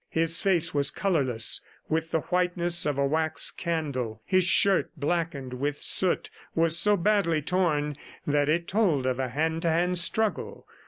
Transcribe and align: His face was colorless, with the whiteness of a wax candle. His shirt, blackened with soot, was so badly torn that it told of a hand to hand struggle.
His 0.09 0.39
face 0.39 0.73
was 0.73 0.89
colorless, 0.89 1.61
with 1.87 2.09
the 2.09 2.21
whiteness 2.21 2.87
of 2.87 2.97
a 2.97 3.05
wax 3.05 3.51
candle. 3.51 4.19
His 4.25 4.45
shirt, 4.45 4.89
blackened 4.97 5.53
with 5.53 5.79
soot, 5.83 6.31
was 6.55 6.75
so 6.75 6.97
badly 6.97 7.43
torn 7.43 7.95
that 8.25 8.49
it 8.49 8.67
told 8.67 9.05
of 9.05 9.19
a 9.19 9.29
hand 9.29 9.61
to 9.61 9.69
hand 9.69 9.99
struggle. 9.99 10.65